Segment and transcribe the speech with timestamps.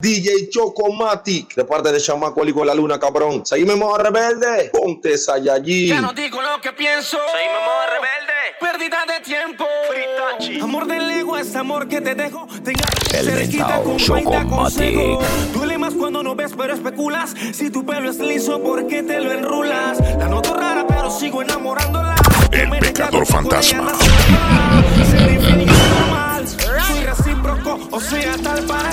[0.00, 3.44] DJ Chocomatic, de parte de Chamaco con la Luna, cabrón.
[3.44, 5.88] Seguime modo rebelde, ponte Sayayí.
[5.88, 7.18] Ya no digo lo que pienso.
[7.32, 8.28] Seguime modo rebelde.
[8.60, 9.64] Pérdida de tiempo.
[9.88, 10.60] Fritachi.
[10.60, 12.46] Amor del ego es amor que te dejo.
[12.62, 14.96] Tenga El cerquita mentao con Chocomatic.
[15.52, 17.34] Duele más cuando no ves, pero especulas.
[17.52, 19.98] Si tu pelo es liso, ¿por qué te lo enrulas?
[20.16, 22.14] La noto rara, pero sigo enamorándola.
[22.52, 23.92] El pecador fantasma.
[26.86, 28.87] Soy recíproco, o sea, tal para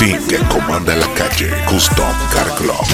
[0.00, 2.86] team que comanda la calle, Custom Car Club.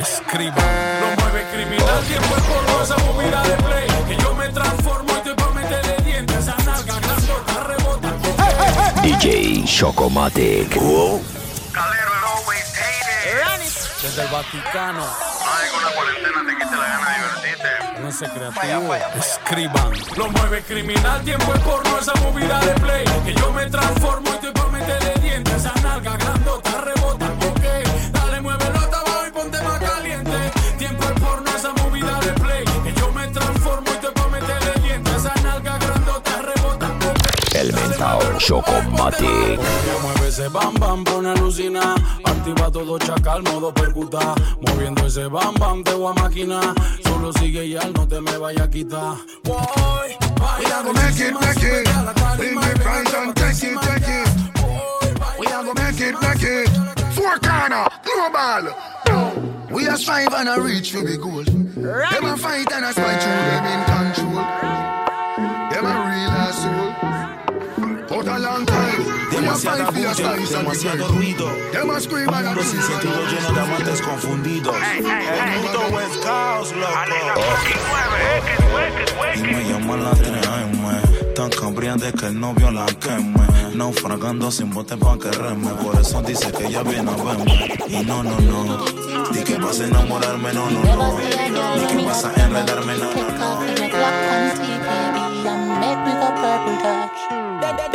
[0.00, 0.56] Escriba.
[1.00, 3.88] Lo mueve criminal, tiempo es por esa movida de play.
[4.08, 6.36] Que yo me transformo y estoy pa' meterle dientes.
[6.36, 8.08] Esa nalga grandota rebota.
[9.02, 10.70] DJ Chocomatic.
[11.72, 13.60] Calero, always hated.
[14.02, 15.04] Desde el Vaticano.
[15.04, 17.25] Ay, con la cuarentena te quita la gana de.
[18.06, 18.94] Pónganse creativo.
[19.18, 19.92] Escriban.
[20.16, 23.04] Lo mueve criminal, tiempo es porno, esa movida de play.
[23.24, 25.54] Que yo me transformo y estoy pa' meterle dientes.
[25.54, 27.26] Esa nalga grandota rebota.
[27.26, 30.36] Ok, dale, muévelo hasta abajo y ponte más caliente.
[30.78, 32.64] Tiempo es porno, esa movida de play.
[32.84, 35.16] Que yo me transformo y estoy pa' meterle dientes.
[35.16, 36.86] Esa nalga grandota rebota.
[36.86, 37.54] Ok.
[37.54, 39.60] El mentao Chocomatic.
[40.02, 41.96] Mueve ese bam bam, pone alucina.
[42.46, 44.32] Activa todo chacal, modo percuta.
[44.60, 46.60] Moviendo ese bam bam, te voy a máquina.
[47.02, 49.16] Solo sigue ya, no te me vaya a quitar.
[49.42, 50.16] Voy,
[50.60, 51.88] We are gonna make it, make it.
[52.36, 54.28] Bring it right and take it, take it.
[55.40, 56.68] We are gonna make it, make it.
[57.16, 58.72] Four corner, global.
[59.72, 61.42] We are strive and a reach for the goal.
[61.42, 65.05] Them a fight and a spite through them in control.
[68.36, 71.48] Demasiada bulla, demasiado ruido.
[71.48, 74.76] Mundo sin sentido lleno de amantes confundidos.
[74.98, 76.92] El mundo es caos, loco.
[79.36, 81.34] Y me llaman la TM.
[81.34, 83.46] Tan cambriante que el novio la queme.
[83.74, 85.70] Naufragando sin bote pa' que reme.
[85.82, 87.78] Por eso dice que ella viene a verme.
[87.88, 88.84] Y no, no, no.
[89.32, 91.16] Di que vas a enamorarme, no, no, no.
[91.16, 93.66] Di que vas a enredarme, no, no, no.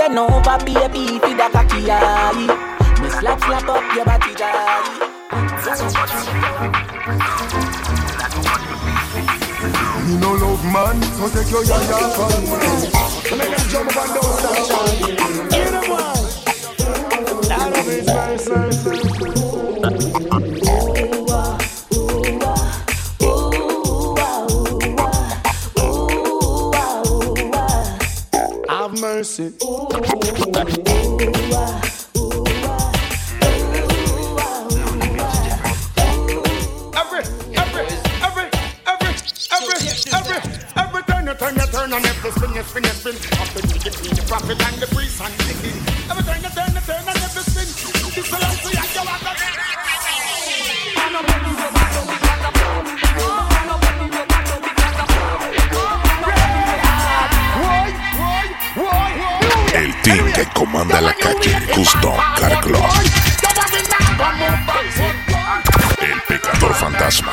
[0.02, 2.34] Then over baby, feed a cocky eye.
[3.00, 4.98] Me slap slap up your body jolly.
[10.08, 12.58] Me no love man, so take your yaya from me.
[13.38, 14.58] Make them jump and don't stop.
[15.52, 16.26] Get them one.
[17.48, 18.58] That of his mercy.
[28.68, 29.54] Have mercy.
[44.42, 44.81] African
[60.82, 62.84] team que la calle, Custom Car Club.
[66.00, 67.32] El pecador fantasma.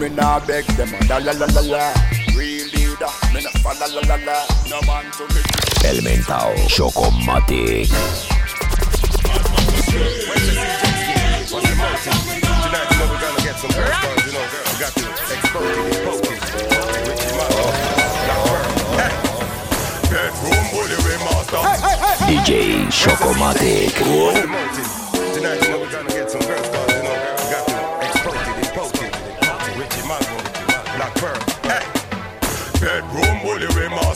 [0.00, 1.92] Me nah beg them a la la la la.
[2.36, 4.46] Real leader, me nah fa la la la la.
[4.68, 5.40] No man to me.
[5.84, 7.90] El mentao Chocomatic.
[22.44, 23.94] DJ Chocomatic.
[25.34, 27.16] Tonight you know we're gonna get some girls you know
[27.50, 29.12] got to expose it, impose it.
[29.78, 30.36] Richie Mago,
[30.96, 31.53] Black Pearl.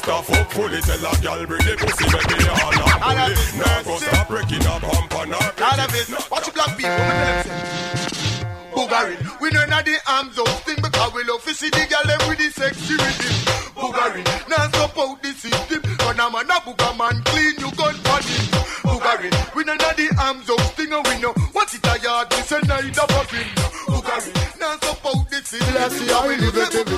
[0.08, 0.14] Hey.
[0.14, 2.72] Bedroom bully we master fuck fully Tell a girl bring the pussy make me all
[2.80, 6.30] up bully Now go stop breaking up hump on her All of it.
[6.30, 6.88] Watch the black people.
[6.88, 8.28] me tell them, say.
[8.72, 9.40] Boogarin.
[9.40, 12.20] We know not the arms out thing because we love to see the girl them
[12.28, 13.34] with the sexy rhythm.
[13.74, 14.24] Boogarin.
[14.48, 15.82] Now support the system.
[16.00, 18.44] Run a man a booga man clean you gun for him.
[18.86, 19.34] Boogarin.
[19.54, 22.28] We know not the arms out thing and we know what it a yard.
[22.30, 23.50] We say night of a film.
[23.92, 24.60] Boogarin.
[24.60, 25.74] Now support the system.
[25.74, 26.97] Let's see how we live it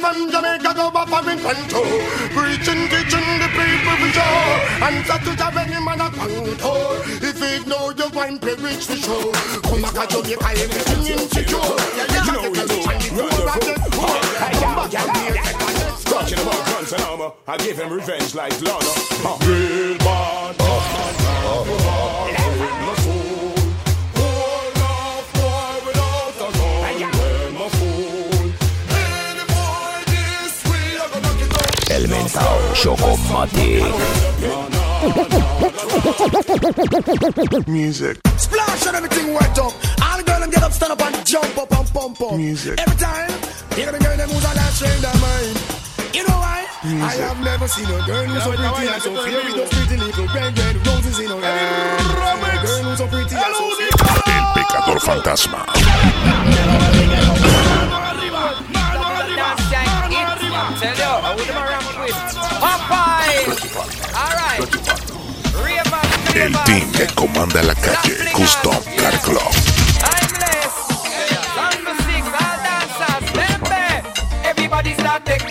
[0.00, 1.98] from Jamaica go back for me control.
[2.34, 4.54] Preaching, teaching the people for sure.
[4.86, 6.94] Answer to the any man a control.
[7.20, 9.32] If it know you wine pay rich for sure.
[9.62, 11.58] Come back to Jamaica everything insecure.
[11.58, 12.82] You know, you know.
[13.18, 15.58] Come back to Jamaica.
[16.08, 18.92] Talking about guns and armor, I give him revenge like Lana.
[19.24, 19.98] Uh,
[32.78, 33.82] Chocomatic.
[37.66, 38.20] Music.
[38.36, 39.74] Splash and everything wet up.
[40.00, 42.36] All the girl them get up, stand up and jump up and pump up.
[42.36, 42.78] Music.
[42.78, 43.30] Every time,
[43.74, 45.58] you the girl them who's on that train their mind.
[46.14, 46.70] You know why?
[47.02, 49.96] I have never seen a girl who's so pretty and so fair with those pretty
[49.98, 51.98] little red red roses in her hair.
[51.98, 53.90] A girl who's so pretty and so fair.
[54.38, 55.66] El pecador fantasma.
[66.38, 69.42] El team que comanda la calle Custom Car Club.
[74.44, 75.48] Everybody start take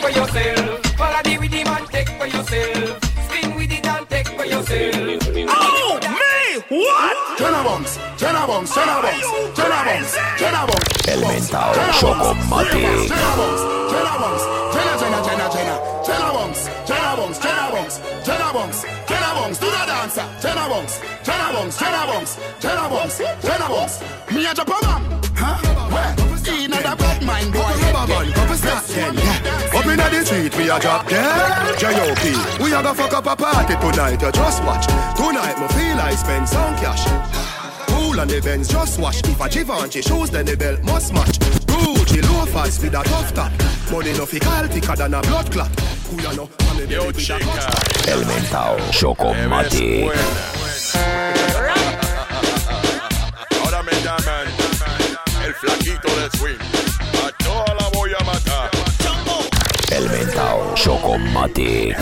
[20.17, 20.47] do the dancer.
[20.47, 24.01] Jenna Bunks, Jenna Bunks, Jenna Bunks, Jenna Bunks, Jenna Bunks.
[24.31, 25.57] Me a drop a bomb, huh?
[25.91, 26.15] Where?
[26.47, 27.59] In a bad mind boy.
[27.59, 29.17] Rubber band, couple start ten.
[29.17, 31.77] Up inna the street, we a drop dead.
[31.77, 32.63] J.O.P.
[32.63, 34.21] We a go fuck up a party tonight.
[34.21, 34.87] You just watch.
[35.15, 37.03] Tonight, me feel I spend some cash.
[37.89, 39.21] Cool on the Benz, just wash.
[39.23, 41.37] If a Givenchy shoes, then the belt must match.
[41.67, 43.51] Gucci loafers with a tough top.
[43.91, 45.86] Money no fi call thicker than a blood clot.
[46.09, 46.49] Who ya know?
[46.59, 48.07] I'm a baby with a clutch.
[48.07, 50.09] El mentao Chocomatic.
[53.61, 54.47] Ahora me llaman
[55.45, 56.59] el flaquito de swing.
[57.25, 58.69] A toda la voy a matar.
[59.91, 61.97] El mentao Chocomatic.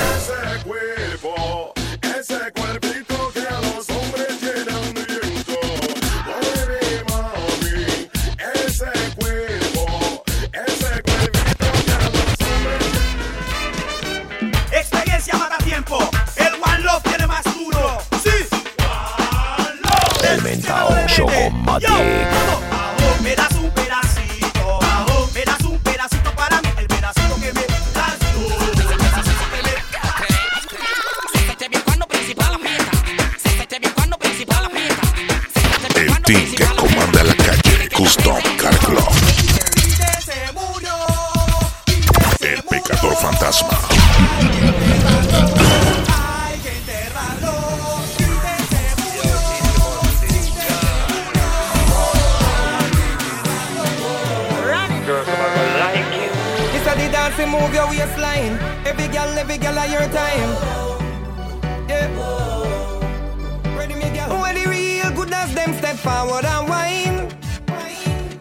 [21.80, 21.90] Yo
[23.26, 23.55] Exotic.
[59.86, 60.52] At your time.
[61.90, 62.10] Yeah.
[63.78, 64.42] Ready, me girl.
[64.42, 67.18] When the real goodness, them step forward and whine.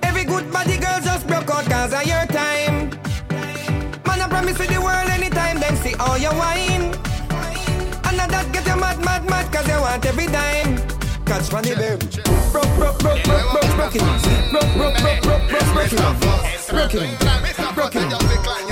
[0.03, 2.91] Every good body girl just broke out cause of your time.
[4.07, 6.95] Man, I promise you the world anytime, them see all your wine.
[8.07, 10.79] And that get you mad, mad, mad cause you want every dime.
[11.27, 11.99] Catch money, them.
[12.53, 14.03] Broke, broke, broke, broke, broke, broke it.
[14.51, 16.01] Broke, broke, broke, broke, broke, broke it.
[16.71, 17.21] Broke it.
[17.75, 18.09] Broke it.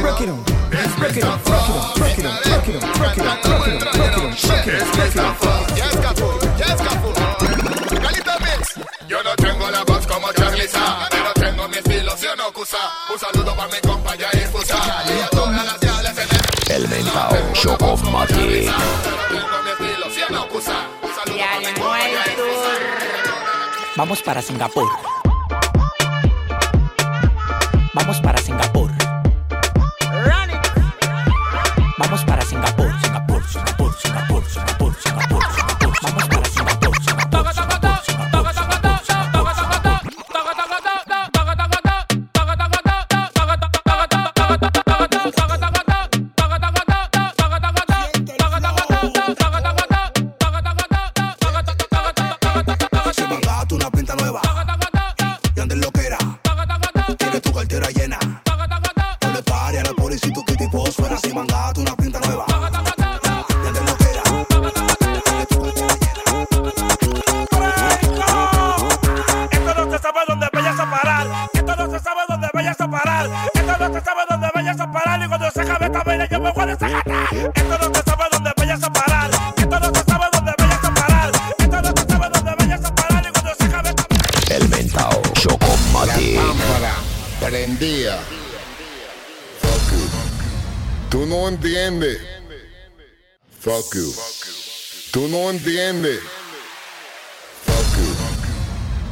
[0.00, 0.71] Broke it.
[1.12, 1.44] Broke it.
[1.44, 2.24] Broke it.
[2.24, 2.40] Broke it.
[2.48, 2.80] Broke it.
[2.96, 3.36] Broke it.
[3.52, 3.92] Broke it.
[3.92, 4.32] Broke it.
[4.32, 4.88] Broke it.
[4.92, 5.16] Broke
[7.02, 8.00] it.
[8.00, 8.80] Calita Mix.
[9.08, 10.28] Yo no tengo la voz como
[11.10, 12.48] pero tengo mi estilo, si o no.
[12.48, 14.74] Un saludo para mi compa Jair Fusa.
[15.06, 16.28] Y a todas las diales en
[16.70, 18.36] el El mentao Chocomatic.
[18.38, 20.30] tengo mi estilo, si o
[93.82, 94.12] Fuck you.
[95.10, 96.20] Tú no entiendes.
[97.66, 98.14] Fuck you.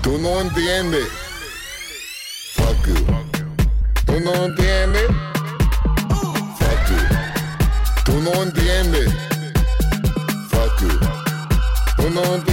[0.01, 1.09] Tú no entiendes.
[2.55, 2.95] Fuck you.
[4.07, 5.09] Tú no entiendes.
[6.61, 7.03] Fuck you.
[8.05, 9.13] Tú no entiendes.
[10.51, 11.01] Fuck you.
[11.97, 12.50] Tú no entiendes.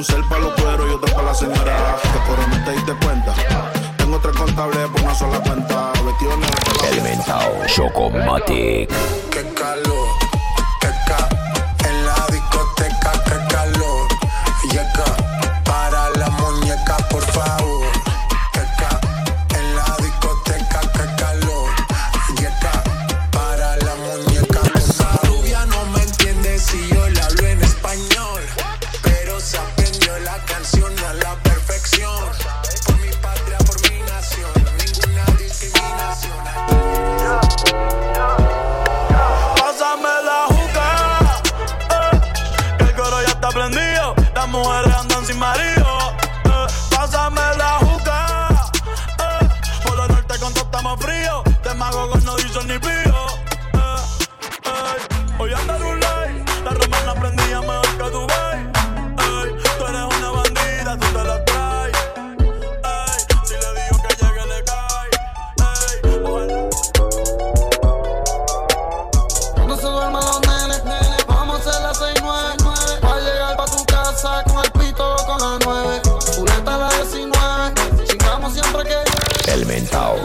[0.00, 1.96] Un cel para los cueros y otro para la señora.
[2.02, 3.34] Que por no te diste cuenta.
[3.98, 5.92] Tengo tres contables por una sola cuenta.
[6.06, 8.90] Vestido negro por la Elemental Chocomatic.
[9.30, 10.08] Qué calor,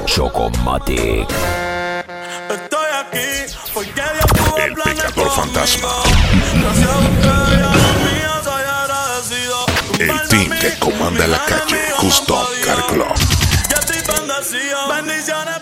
[0.06, 1.28] Chocomatic.
[2.50, 5.90] Estoy aquí porque Dios tuvo El pecador fantasma.
[10.00, 13.14] El team que comanda la calle, Custom Car Club.
[14.90, 15.60] Bendiciones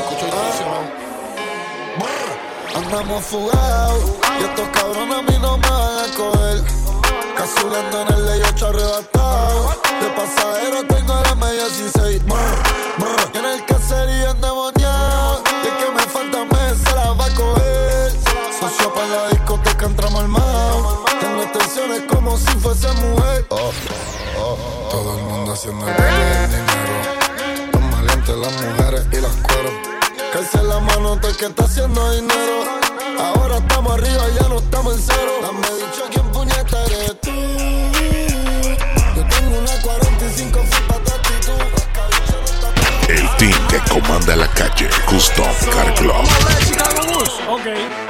[0.00, 0.84] escucho distorsionado.
[2.76, 4.04] Andamos fugados
[4.38, 6.62] y estos cabrones a mí no me van a coger.
[7.36, 9.74] Casulando en el ley 8 arrebatado.
[10.00, 12.24] De pasajero tengo la media 16.
[12.26, 12.36] Brr,
[12.98, 13.30] brr.
[13.32, 15.42] Y en el caserío endemoniado.
[15.62, 18.12] Y el que me falta mes se la va a coger.
[18.60, 21.04] Socio para la discoteca entramos armados.
[21.04, 21.07] Tengo
[22.06, 23.44] como si fuese mujer.
[23.48, 26.96] Todo el mundo haciendo el baile del dinero.
[27.72, 29.72] Los maleantes, las mujeres y las cueros.
[30.32, 32.64] Calce la mano todo el que está haciendo dinero.
[33.18, 35.32] Ahora estamos arriba, ya no estamos en cero.
[35.42, 37.30] Dame dicho quién puñeta eres tú.
[39.16, 41.62] Yo tengo una 45 flipa de actitud.
[43.08, 46.14] El team que comanda la calle, Custom Car Club.
[47.48, 48.07] Ok.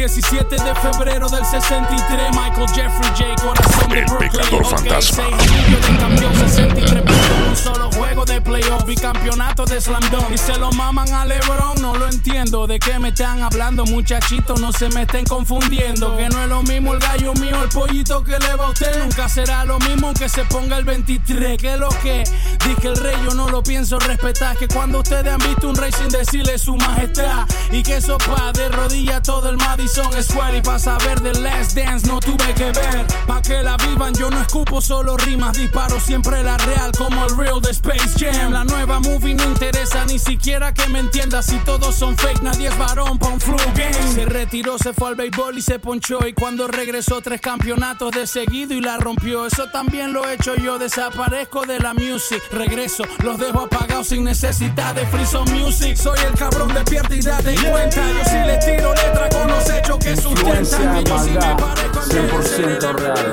[0.00, 3.42] 17 de febrero del 63, Michael Jeffrey J.
[3.46, 4.30] Corazón de El Brooklyn.
[4.30, 5.24] pecador Ok, fantasma.
[5.24, 8.84] seis anillos de campeón, 63 puntos un solo juego de playoff.
[8.84, 10.30] Bicampeonato de Slam Dunk.
[10.32, 12.66] Y se lo maman a LeBron, no lo entiendo.
[12.66, 14.60] ¿De qué me están hablando, muchachitos?
[14.60, 16.16] No se me estén confundiendo.
[16.16, 19.02] Que no es lo mismo el gallo mío, el pollito que le va a usted.
[19.02, 21.58] Nunca será lo mismo que se ponga el 23.
[21.58, 22.24] Que lo que
[22.66, 24.56] dije el rey, yo no lo pienso respetar.
[24.56, 27.46] Que cuando ustedes han visto un rey sin decirle su majestad.
[27.72, 30.58] Y que eso pa' de rodilla todo el Madison Square.
[30.58, 33.06] Y pa' saber de Last Dance no tuve que ver.
[33.26, 35.56] Pa' que la vivan, yo no escupo solo rimas.
[35.56, 38.52] Disparo siempre la real como el real de Space Jam.
[38.52, 41.42] La nueva movie no interesa ni siquiera que me entienda.
[41.42, 43.94] Si todos son fake, nadie es varón pa' un flu game.
[44.14, 46.26] Se retiró, se fue al béisbol y se ponchó.
[46.26, 49.46] Y cuando regresó, tres campeonatos de seguido y la rompió.
[49.46, 50.78] Eso también lo he hecho yo.
[50.78, 52.42] Desaparezco de la music.
[52.52, 55.96] Regreso, los dejo apagados sin necesidad de free Some music.
[55.96, 58.06] Soy el cabrón de pierda y date cuenta.
[58.06, 61.04] Yo sí le tiro letra con los hechos que sustentan.
[61.04, 63.30] Que yo sí me parezco a 100% real.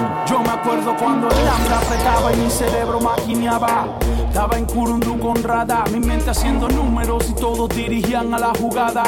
[0.00, 0.07] Me
[0.88, 3.98] recuerdo cuando el hambre apretaba y mi cerebro maquineaba.
[4.28, 9.04] Estaba en Curundú con Rada, mi mente haciendo números y todos dirigían a la jugada.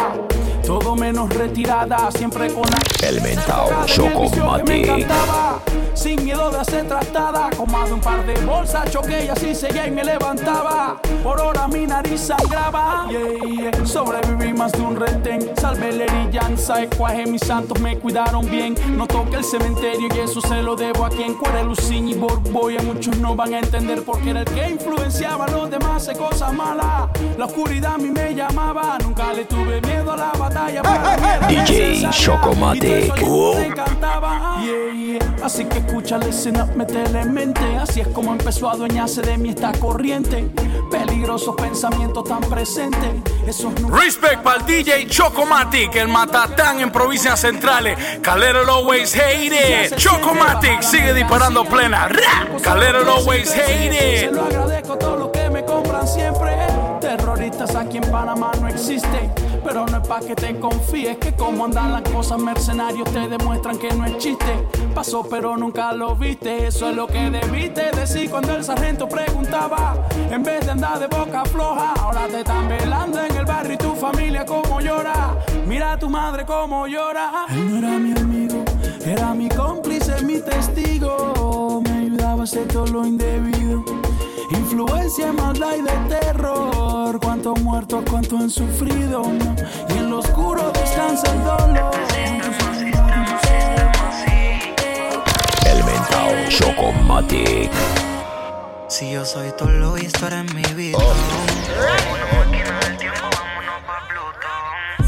[0.66, 4.70] Todo menos retirada, siempre con la El mentao Chocomatic.
[4.70, 5.60] encantaba.
[6.00, 9.90] Sin miedo de ser tratada, de un par de bolsas choqué y así seguía y
[9.90, 10.96] me levantaba.
[11.22, 13.06] Por hora mi nariz sangraba.
[13.10, 13.86] Yeah, yeah.
[13.86, 15.50] Sobreviví más de un retén.
[15.60, 18.76] Salvé la herillanza, ecuaje, mis santos me cuidaron bien.
[18.96, 22.80] No toque el cementerio y eso se lo debo a quien cuere Lucín y Borboya.
[22.80, 26.50] Muchos no van a entender porque era el que influenciaba a los demás de cosas
[26.54, 27.10] malas.
[27.36, 28.96] La oscuridad a mí me llamaba.
[29.02, 30.80] Nunca le tuve miedo a la batalla.
[30.80, 32.10] para mí era DJ necesaria.
[32.10, 32.82] Chocomatic.
[32.84, 34.62] Y todo eso me encantaba.
[34.62, 35.36] Yeah, yeah.
[35.44, 37.76] Así que escucha la escena, métele en mente.
[37.76, 40.48] Así es como empezó a adueñarse de mí esta corriente.
[40.90, 43.10] Peligrosos pensamientos tan presentes.
[43.46, 43.74] Esos.
[43.90, 47.98] Respect para el DJ Chocomatic, el matatán en provincias centrales.
[48.22, 49.96] Calero always hate it.
[49.96, 52.08] Chocomatic sigue disparando plena.
[52.62, 56.56] Calero always hate Se lo agradezco todo lo que me compran siempre.
[57.00, 59.32] Terroristas aquí en Panamá no existen.
[59.64, 63.78] Pero no es pa' que te confíes que como andan las cosas mercenarios te demuestran
[63.78, 64.68] que no es chiste.
[64.94, 66.66] Pasó pero nunca lo viste.
[66.66, 69.96] Eso es lo que debiste decir cuando el sargento preguntaba.
[70.30, 73.78] En vez de andar de boca floja, ahora te están velando en el barrio y
[73.78, 75.36] tu familia como llora.
[75.66, 77.46] Mira a tu madre como llora.
[77.48, 78.62] Él no era mi amigo,
[79.04, 81.80] era mi cómplice, mi testigo.
[81.82, 83.84] Me ayudaba a hacer todo lo indebido.
[84.80, 87.20] Influencia, maldad y de terror.
[87.20, 89.24] Cuántos muertos, cuánto han sufrido.
[89.24, 89.54] no.
[89.90, 91.90] Y en lo oscuro descansa el dolor.
[95.66, 97.70] El mentao Chocomatic.
[98.88, 100.98] Si yo soy todo lo y tú eres mi vida.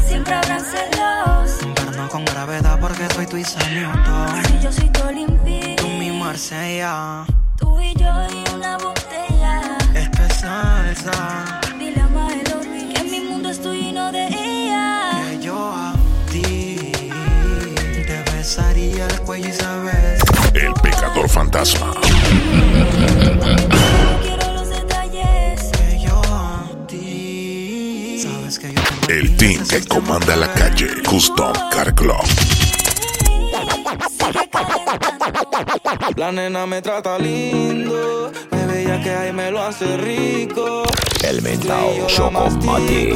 [0.05, 1.57] Siempre habrán celos.
[1.73, 4.45] Pero no con gravedad porque soy tu Newton.
[4.45, 5.75] Si yo soy tu Olimpí.
[5.77, 7.25] Tú mi Marsella.
[7.57, 9.32] Tú y yo y una botella.
[10.43, 11.61] Salsa.
[11.79, 15.11] Dile a que mi mundo es tuyo y no de ella.
[15.29, 15.93] Que yo a
[16.29, 16.91] ti
[18.05, 20.21] te besaría el cuello y sabes.
[20.53, 21.93] El pecador fantasma.
[24.21, 25.71] Quiero los detalles.
[25.71, 28.19] Que yo a ti.
[28.21, 30.89] Sabes que yo tengo El team que comanda la calle.
[31.07, 32.19] Custom Car Club.
[36.15, 38.31] La nena me trata lindo,
[38.85, 40.83] que ahí me lo hace rico.
[41.23, 43.15] El mentao Chocomatic.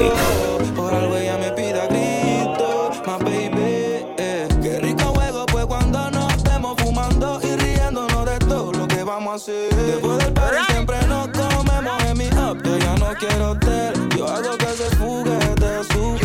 [0.76, 4.06] Por algo ella me pide a grito, más baby.
[4.18, 4.48] eh.
[4.62, 9.34] Qué rico juego pues cuando nos estemos fumando y riéndonos de todo lo que vamos
[9.34, 9.74] a hacer.
[9.76, 13.94] Después del party siempre nos comemos en mi up, yo ya no quiero hotel.
[14.18, 16.18] Yo hago que se fugue de su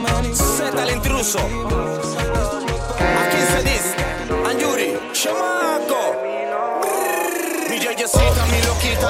[0.00, 1.38] many- Z el intruso.
[2.98, 3.83] Aquí se dice,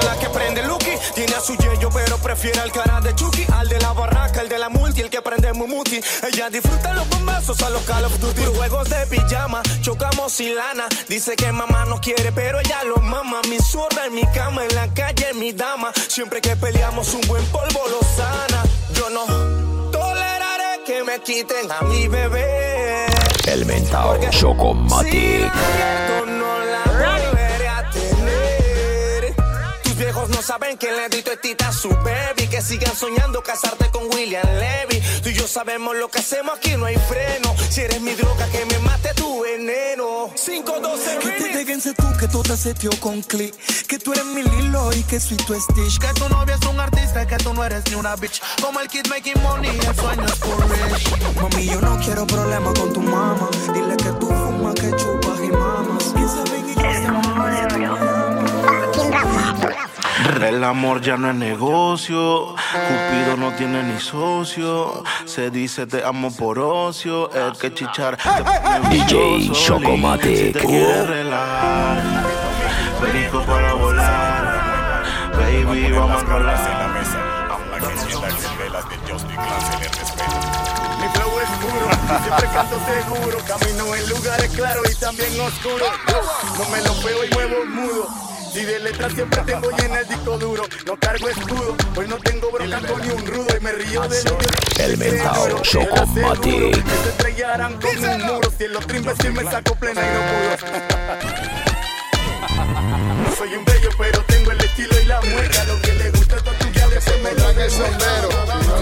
[0.01, 0.91] la que prende Lucky.
[1.13, 3.45] Tiene a su yeyo, pero prefiere al cara de Chucky.
[3.53, 5.99] Al de la barraca, el de la multi, el que prende Mumuti.
[6.23, 8.45] Ella disfruta los bombazos a los Call of Duty.
[8.55, 10.85] Juegos de pijama, chocamos sin lana.
[11.07, 13.41] Dice que mamá no quiere, pero ella lo mama.
[13.49, 15.91] Mi zurda en mi cama, en la calle, mi dama.
[16.07, 18.63] Siempre que peleamos, un buen polvo lo sana.
[18.93, 19.25] Yo no
[19.91, 23.05] toleraré que me quiten a mi bebé.
[23.47, 25.51] El mentao Si Chocomatic.
[30.35, 32.47] No saben que le di teta a su baby.
[32.49, 35.01] Que sigan soñando casarte con William Levy.
[35.23, 37.55] Tú y yo sabemos lo que hacemos aquí, no hay freno.
[37.69, 40.31] Si eres mi droga, que me mate tu veneno.
[40.35, 43.55] 512 Que te déjense tú, que todo te setió con click.
[43.87, 45.99] Que tú eres mi Lilo y que soy tu Stitch.
[45.99, 48.41] Que tu novia es un artista, que tú no eres ni una bitch.
[48.61, 51.41] Como el kid making money, el sueño es for rich.
[51.41, 53.49] Mami, yo no quiero problemas con tu mamá.
[53.73, 56.03] Dile que tú fumas, que chupas y mamas.
[56.13, 58.24] ¿Quién sabe que yo
[60.25, 65.03] El amor ya no es negocio, Cupido no tiene ni socio.
[65.25, 68.17] Se dice te amo por ocio, el que chichar
[68.89, 70.35] DJ Chocomatic.
[70.35, 72.25] Si te quieres relajar,
[73.01, 75.03] perico para volar.
[75.33, 76.95] Baby, vamos a enrolar.
[81.01, 81.87] Mi flow es puro,
[82.23, 83.37] siempre canto seguro.
[83.47, 85.89] Camino en lugares claros y también oscuros.
[86.57, 88.34] No me lo veo y muevo mudo.
[88.55, 90.63] Si de letras siempre tengo llena el disco duro.
[90.85, 93.47] No cargo escudo, hoy no tengo bronca con ni un rudo.
[93.53, 94.45] Y me río de lo que
[94.81, 96.71] El mentao Chocomatic.
[96.71, 98.49] que se estrellaran con un muro.
[98.57, 100.55] Si en los trimbes sí me saco plena y no pudo.
[103.29, 105.65] No soy un bello, pero tengo el estilo y la mueca.
[105.65, 106.14] Lo que le
[107.05, 108.29] se me Trae el sombrero,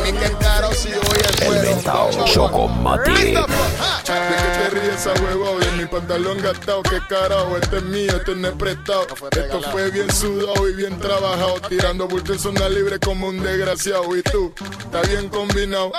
[0.04, 3.16] ni que caro si hoy El mentao Chocomatic.
[3.16, 5.60] ¿De qué te ríes pieza, huevo.
[5.60, 7.58] De mi pantalón gastado, qué carajo.
[7.58, 9.08] Este es mío, este no es prestado.
[9.32, 11.60] Esto fue bien sudado y bien trabajado.
[11.70, 14.16] Tirando bulto en zona libre como un desgraciado.
[14.16, 15.92] Y tú, está bien combinado.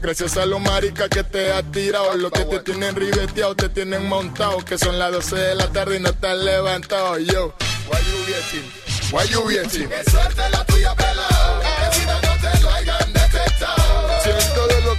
[0.00, 4.08] Gracias a los maricas que te has tirado, los que te tienen ribeteado, te tienen
[4.08, 7.18] montado, que son las 12 de la tarde y no estás levantado.
[7.18, 7.52] Yo,
[7.90, 8.70] why you waiting?
[9.10, 9.88] Why you waiting?
[9.88, 10.67] Que suerte la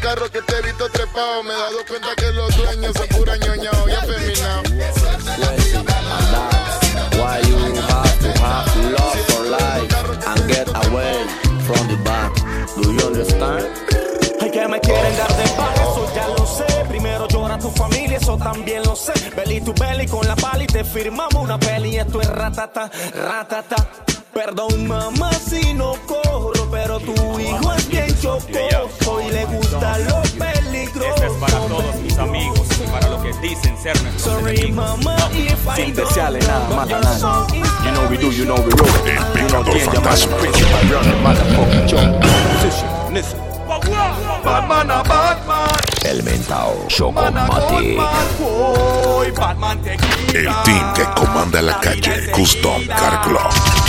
[0.10, 3.38] carros que te he visto trepado, me he dado cuenta que los dueños son pura
[3.38, 4.72] ñoñao y afeminados.
[7.20, 7.58] Why you
[7.90, 9.94] have to have love for life
[10.26, 11.28] and get away
[11.68, 12.34] from the back?
[12.76, 13.68] Do you understand?
[14.42, 16.86] Ay, que me quieren dar de baja, eso ya lo sé.
[16.88, 19.14] Primero llora tu familia, eso también lo sé.
[19.36, 21.98] Belly to belly con la pali, te firmamos una peli.
[21.98, 24.09] Esto es ratata, ratata.
[24.34, 30.22] Perdón, mamá, si no corro, pero tu hijo es bien chocoso y le gusta lo
[30.38, 31.10] peligroso.
[31.16, 34.98] Este es para todos mis amigos y para los que dicen ser nuestros Sorry, enemigos.
[35.04, 37.60] mama, if I Sin desearle nada más a nadie.
[37.84, 38.88] You know we do, you know we roll.
[39.36, 42.20] You know quién llamar al principal runner, motherfucking show.
[42.54, 43.40] Position, listen.
[44.44, 45.70] Batman a Batman,
[46.04, 48.00] El mentao a Chocomatic.
[50.34, 53.89] El team que comanda la calle, Custom Car Club.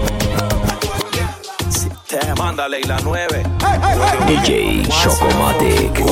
[2.41, 3.43] Mándale y la 9.
[4.27, 6.03] DJ Chocomatic.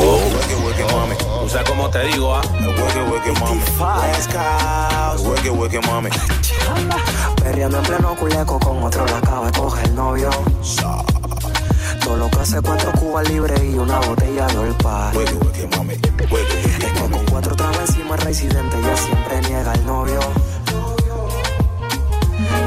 [1.42, 2.42] O sea, como te digo, ah.
[5.88, 6.10] Mami.
[7.42, 10.30] Perreando en pleno culeco con otro la acaba de coger el novio.
[12.04, 15.12] Todo lo que hace cuatro cubas libres y una botella de olpa.
[15.12, 15.68] Que
[17.10, 20.20] con cuatro tragos encima residente ya siempre niega el novio.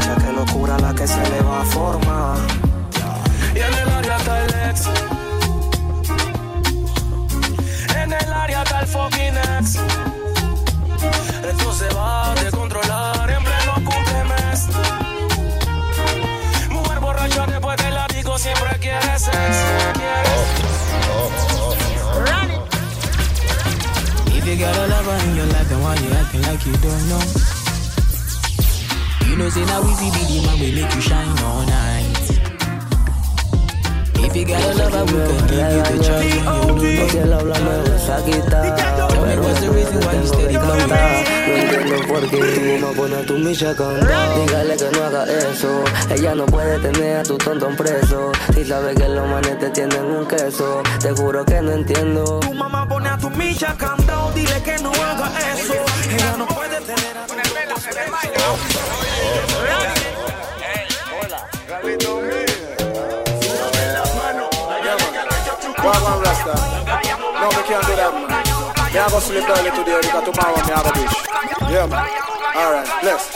[0.05, 2.62] Ya que locura la que se le va a formar.
[3.55, 4.89] Y en el área está el ex.
[7.97, 9.79] En el área está el fucking ex.
[11.51, 14.69] Esto se va a descontrolar en pleno cumplemes.
[16.71, 19.57] Mujer borracha después del látigo siempre quiere sex.
[24.35, 27.09] If you got a lover in your life, then why you acting like you don't
[27.09, 27.23] know?
[29.29, 32.02] You know, say now easy be the man will make you shine all night.
[34.35, 37.11] If you got a lover, we can give you the chance.
[37.13, 38.77] Si él habla me vas a quitar.
[39.11, 40.89] Tell me what's the reason why you steady blowing?
[40.89, 44.41] No entiendo por qué tú tu micha a cantar.
[44.41, 45.85] Dígale que no haga eso.
[46.15, 48.33] Ella no puede tener a tu tontón preso.
[48.55, 50.83] Si sabe que los manes te tienen un queso.
[51.01, 52.41] Te juro que no entiendo.
[52.41, 55.75] Tu mamá pone a tu micha cantado, dile que no haga eso.
[56.11, 57.35] Ella no puede tener a tu
[65.93, 66.55] Wagwan Rasta.
[67.41, 68.93] No, me can't do that, man.
[68.93, 71.17] Me have to sleep early today because tomorrow me have a bitch.
[71.69, 72.09] Yeah, man.
[72.57, 73.29] Alright, let's.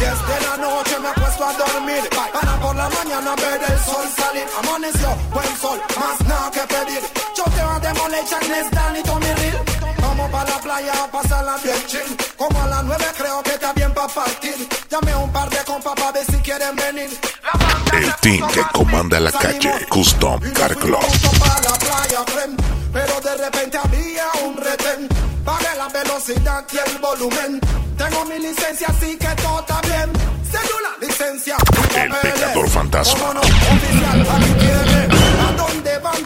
[0.00, 4.06] Yes, de la noche me acuesto a dormir Para por la mañana ver el sol
[4.16, 7.00] salir Amaneció, buen sol, más nada que pedir
[7.32, 9.73] Choteo a demoler, Charles, Dan y Tommy Real
[10.34, 13.94] para la playa a pasarla bien chill Como a las nueve creo que está bien
[13.94, 17.10] para partir Llamé a un par de compas para ver si quieren venir
[17.92, 20.98] El team que comanda la calle, Custom Car Club.
[22.92, 25.08] Pero de repente había un retén.
[25.44, 27.60] Pagué la velocidad y el volumen.
[27.98, 30.10] Tengo mi licencia, así que todo está bien.
[30.50, 31.56] Cédula, licencia.
[31.96, 33.20] El pecador fantasma.
[33.20, 35.08] Vámonos, oficial, aquí tiene.
[35.46, 36.22] ¿A dónde van?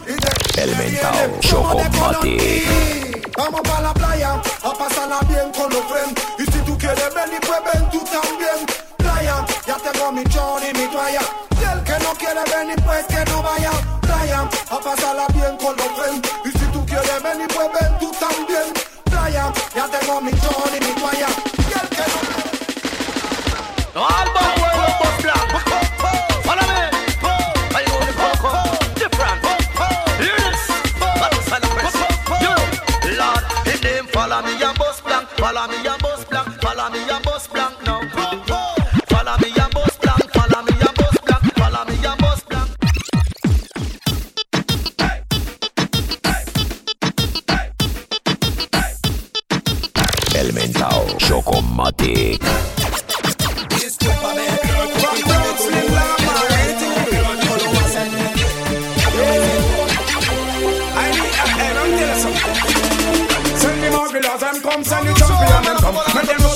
[0.56, 3.07] El mentao Chocomatic.
[3.38, 4.32] Vamos para la playa
[4.64, 6.20] a pasarla bien con los friends.
[6.40, 8.66] Y si tú quieres venir, pues ven tú también.
[8.96, 11.20] Playa, ya tengo mi chor y mi toalla.
[11.52, 13.70] Y el que no quiere venir, pues que no vaya.
[14.00, 16.28] Playa, a pasarla bien con los friends.
[16.46, 18.74] Y si tú quieres venir, pues ven tú también.
[19.04, 21.28] Playa, ya tengo mi chor y mi toalla.
[21.58, 22.04] Y el que
[23.94, 24.08] no
[25.52, 25.67] pues,
[51.18, 52.42] Chocomatic.
[63.58, 64.08] Send me more
[64.42, 66.47] and come, send you champion and come.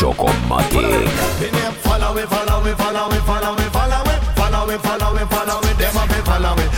[0.00, 0.80] Chocomatic.
[1.84, 5.60] Follow me, follow me, follow me, follow me, follow me, follow me, follow me, follow
[5.60, 5.70] me.
[5.70, 6.69] A be follow me, follow me,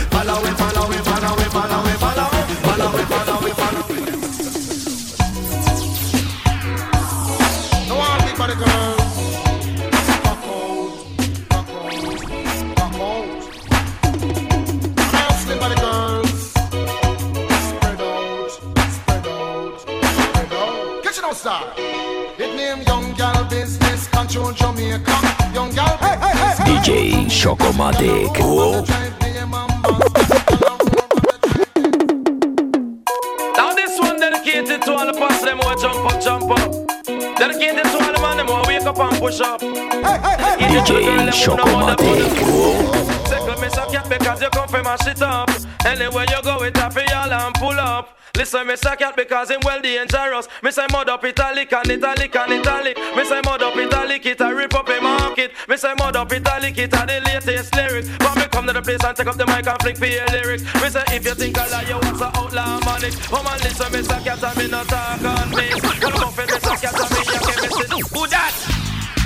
[48.63, 48.67] up.
[48.67, 50.47] Listen, me suck cat because him well dangerous.
[50.61, 52.97] Me say mud up italic and italic and italic.
[53.15, 55.51] Me say mud up italic, it a rip up a market.
[55.67, 58.09] Me say mud up italic, it a the latest lyrics.
[58.19, 60.25] But me come to the place and take up the mic and flick for your
[60.27, 60.63] lyrics.
[60.75, 63.13] Me say if you think I lie, you want to outlaw manic.
[63.29, 65.81] Come and listen, me suck cat and me not talk on this.
[65.99, 67.91] Come for me suck cat and me give me sit.
[68.13, 68.55] Who that?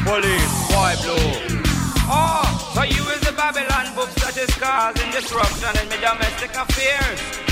[0.04, 1.62] Police, boy blue.
[2.10, 7.47] Oh, so you is the Babylon books that is causing disruption in my domestic affairs.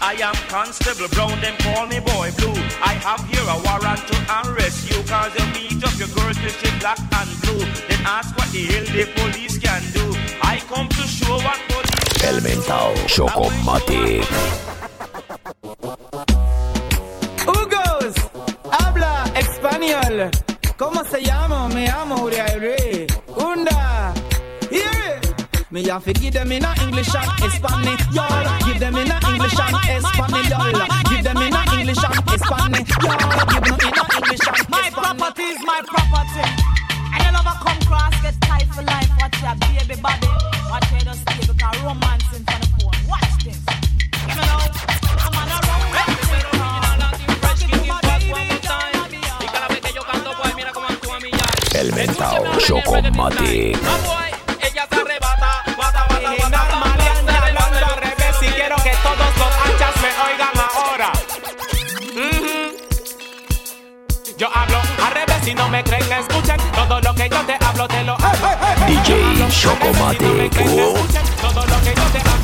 [0.00, 2.54] I am Constable Brown, them call me Boy Blue.
[2.82, 6.50] I have here a warrant to arrest you cause you beat up your girl till
[6.50, 7.64] she black and blue.
[7.88, 10.04] Then ask what the hell the police can do.
[10.42, 14.26] I come to show what police El mentao Chocomatic.
[17.46, 18.14] Hugos,
[18.70, 20.30] habla español.
[20.76, 21.68] ¿Cómo se llama?
[21.68, 23.06] Me llamo Uriel.
[25.76, 25.82] Unda.
[25.82, 25.84] Hear it.
[25.84, 28.58] Me have to give them in a English and Spanish, y'all.
[28.64, 30.72] Give them in a English and Spanish, y'all.
[31.10, 33.18] Give them in a English and Spanish, y'all.
[33.46, 36.44] Give them in a English and My property is my property.
[37.12, 39.10] And you never come cross, get tight for life.
[39.20, 40.28] Watch your baby body.
[40.70, 42.96] Watch your just stay because romancing for the phone.
[43.08, 43.60] Watch this.
[44.32, 44.60] You know,
[45.24, 45.86] I'm on a roll.
[51.74, 54.25] El mentao Chocomatic.
[65.46, 68.48] Y no me creen, escuchen todo lo que yo te hablo, te lo hablo.
[68.88, 70.20] DJ Chocomatic.
[71.40, 72.35] Todo lo que yo te hablo.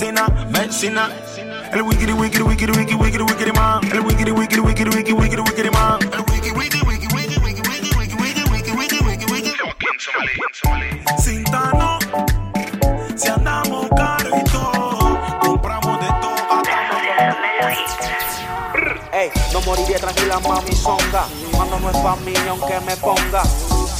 [0.00, 1.10] Benzina, Benzina.
[1.70, 3.79] El wiggity, wiggity, wiggity, wiggity, wiggity, wiggity man.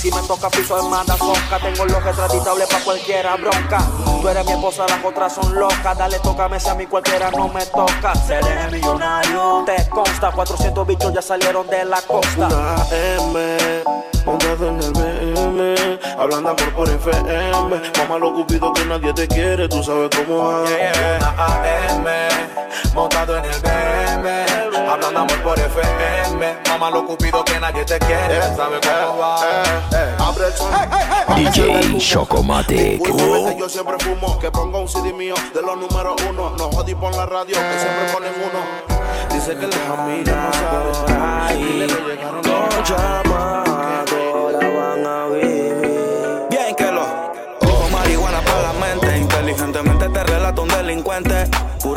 [0.01, 3.87] Si me toca piso de manda zonca, tengo lo que traditable pa' cualquiera bronca.
[4.23, 5.99] Tú eres mi esposa, las otras son locas.
[5.99, 8.15] Dale, tócame si a mí cualquiera no me toca.
[8.15, 9.63] Seré millonario.
[9.67, 12.47] Te consta, 400 bichos ya salieron de la costa.
[12.47, 13.59] Una M,
[14.25, 17.51] montado en el BM, hablando amor por FM.
[17.99, 20.97] Mamá lo cupido que nadie te quiere, tú sabes cómo es.
[21.19, 22.07] Una AM,
[22.95, 26.10] montado en el BM, hablando amor por FM.
[26.69, 29.37] Mamá lo cupido que nadie te quiere, ¿sabe cómo va?
[30.19, 30.73] Abre el son.
[31.37, 33.01] DJ Chocomatic.
[33.01, 36.51] Últimamente yo siempre fumo, que ponga un CD mío de los números uno.
[36.57, 38.61] No jodí por la radio, que siempre ponen uno.
[39.33, 45.60] Dice que las amigas no que llegaron los chamacos la van a vivir.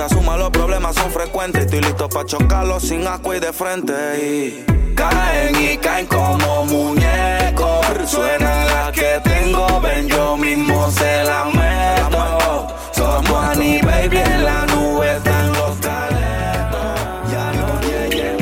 [0.10, 1.66] Suma, los problemas son frecuentes.
[1.66, 3.94] Estoy listo para chocarlos sin asco y de frente.
[4.18, 7.86] Y caen y caen como muñecos.
[8.06, 12.68] Suena la que tengo, ven, yo mismo se la meto.
[12.92, 17.00] Somos Annie, baby, en la nube están los talentos.
[17.32, 18.38] Ya no llegué,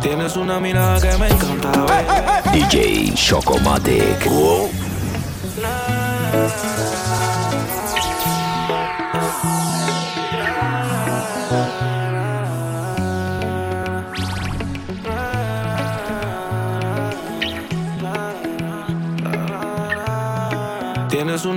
[0.00, 2.60] Tienes una mirada que me encanta, baby.
[2.60, 4.28] DJ Chocomatic.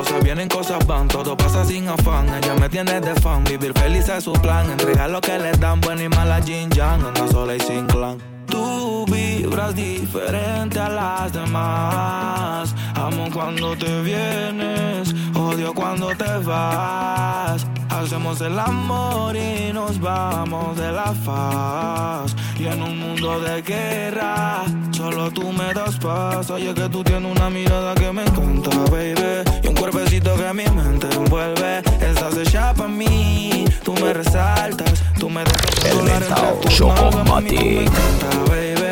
[0.00, 1.08] cosas vienen, cosas van.
[1.08, 2.26] Todo pasa sin afán.
[2.28, 3.44] Ella me tiene de fan.
[3.44, 4.70] Vivir feliz es su plan.
[4.70, 7.04] Entregar lo que le dan, buena y mala Jin Yang.
[7.04, 8.18] Anda sola y sin clan.
[8.46, 9.04] Tú
[9.40, 12.74] vibras diferente a las demás.
[12.94, 17.66] Amo cuando te vienes, odio cuando te vas.
[17.88, 22.36] Hacemos el amor y nos vamos de la faz.
[22.58, 26.50] Y en un mundo de guerra, solo tú me das paz.
[26.50, 29.42] Oye, que tú tienes una mirada que me encanta, baby.
[29.62, 31.78] Y un cuerpecito que mi mente envuelve.
[32.00, 35.02] Estás hecha pa' mí, tú me resaltas.
[35.18, 38.89] Tú me dejas El mentao entre tus nalgas, mami, tú me encanta, baby.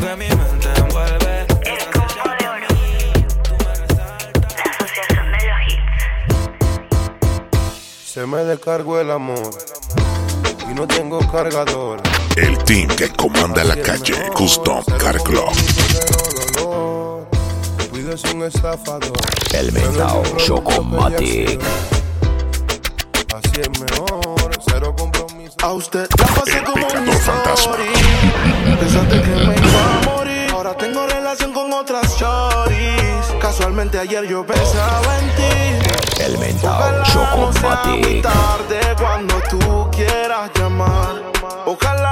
[0.00, 1.46] Que mi mente envuelve.
[8.04, 9.50] Se me descargó el amor
[10.68, 12.00] y no tengo cargador.
[12.36, 15.52] El team que comanda la calle Custom Car Club.
[17.90, 19.12] Cuídese un estafador.
[19.52, 21.60] El mentao Chocomatic.
[23.34, 25.23] Así es mejor, cero compromiso.
[25.62, 27.76] A usted la pasé como un fantasma.
[28.78, 30.50] Pensaste que me iba a morir.
[30.52, 33.26] Ahora tengo relación con otras choris.
[33.40, 36.22] Casualmente ayer yo pensaba en ti.
[36.22, 36.54] El muy
[37.12, 38.22] Chocomatic.
[38.22, 41.22] tarde cuando tú quieras llamar.
[41.66, 42.03] Ojalá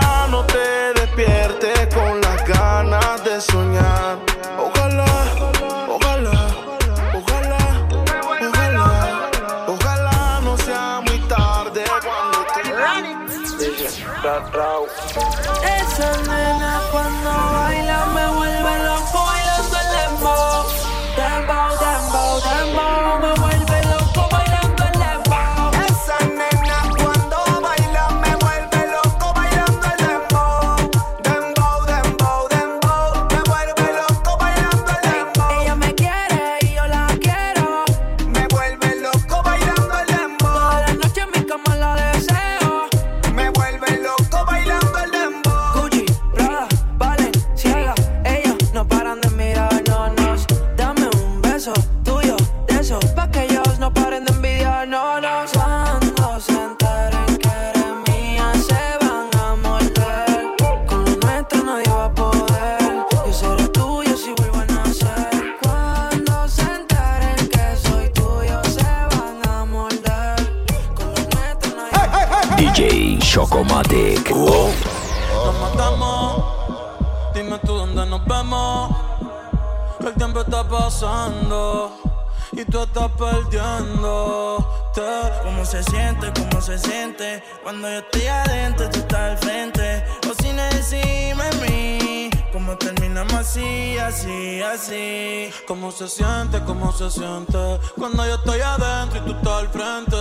[94.93, 95.51] así?
[95.67, 96.61] ¿Cómo se siente?
[96.65, 97.81] ¿Cómo se siente?
[97.99, 100.17] Cuando yo estoy adentro y tú estás al frente.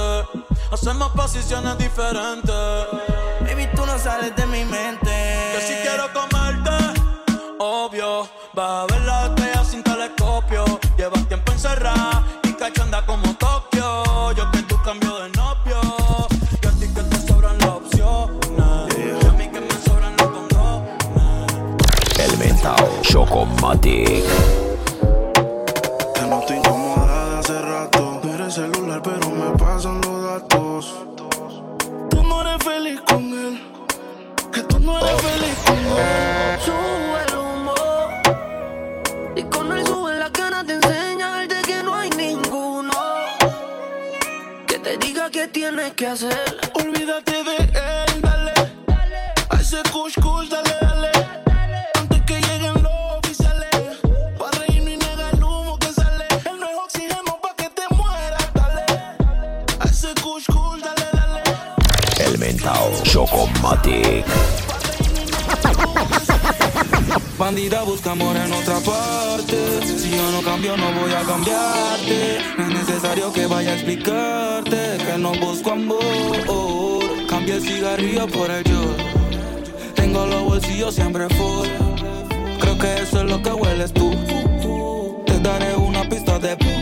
[0.71, 2.55] Hacemos posiciones diferentes.
[3.41, 5.11] Baby, tú no sales de mi mente.
[5.53, 6.71] Que si quiero comerte,
[7.59, 8.29] obvio.
[8.53, 10.65] Vas a ver la estrella sin telescopio.
[10.97, 14.31] Llevas tiempo encerrada y cachonda como Tokio.
[14.33, 15.81] Yo que tú cambio de novio.
[16.61, 18.97] Y a ti que te sobran las opciones.
[18.97, 20.99] Y a mí que me sobran los condones.
[22.19, 24.60] El mentao Chocomatic.
[45.95, 46.57] Que hacer.
[46.73, 48.53] Olvídate de él, dale.
[49.49, 51.11] A ese kush kush, dale, dale.
[51.95, 53.99] Antes que lleguen los oficiales.
[54.37, 56.25] Pa' reírnos y negar el humo que sale.
[56.45, 58.85] Él no es oxígeno pa' que te mueras, dale.
[59.79, 60.47] A ese kush,
[60.81, 61.41] dale, dale.
[62.25, 64.25] El mentao Chocomatic.
[67.41, 69.57] Bandida busca amor en otra parte.
[69.97, 72.37] Si yo no cambio, no voy a cambiarte.
[72.55, 75.99] No es necesario que vaya a explicarte que no busco amor.
[77.27, 78.81] Cambia el cigarrillo por el yo.
[79.95, 81.67] Tengo los bolsillos siempre full.
[82.59, 84.11] Creo que eso es lo que hueles tú.
[85.25, 86.80] Te daré una pista de.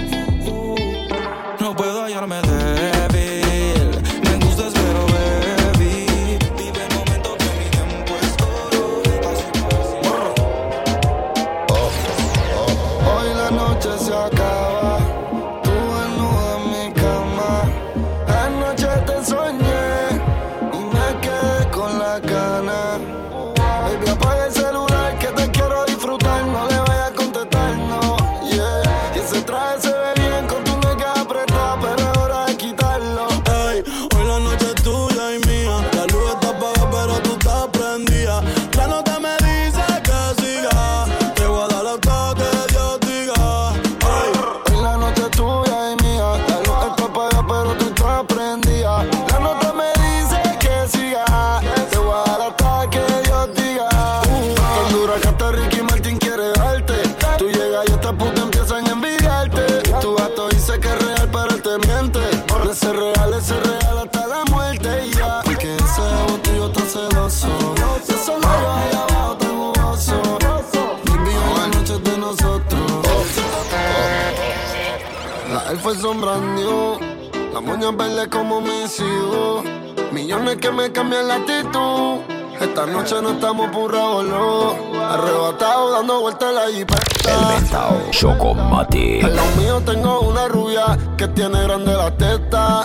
[77.80, 79.64] La moña verde como mis hijos.
[80.12, 82.20] Millones que me cambian la actitud.
[82.60, 84.76] Esta noche no estamos pura no.
[85.02, 87.32] Arrebatado dando vueltas en la jipeta.
[87.32, 89.24] El mentao Chocomatic.
[89.24, 92.84] Al lado mío tengo una rubia que tiene grande la teta.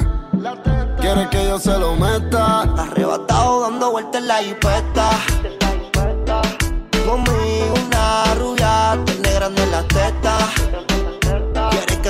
[1.00, 2.62] Quiere que yo se lo meta.
[2.62, 5.10] Arrebatado dando vueltas en la jipeta.
[7.06, 10.38] Conmigo una rubia, tiene grande la teta.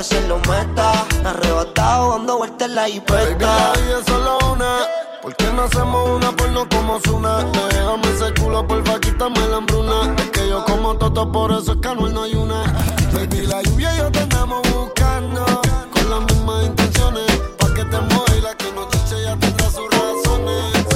[0.05, 1.07] Que se lo meta.
[1.25, 3.01] Arrebatado dando vueltas en la es
[4.07, 4.81] solo una.
[5.23, 7.45] ¿Por qué no hacemos una porno como Zuna?
[7.71, 10.15] Déjame ese culo, porfa, quítame la hambruna.
[10.19, 12.65] Es que yo como toto, por eso es que Anuel no hay una.
[13.15, 15.45] Baby, la lluvia y yo te andamos buscando.
[15.93, 17.41] Con las mismas intenciones.
[17.59, 20.87] Pa' que te mueva y la que no te ya tendrá sus razones.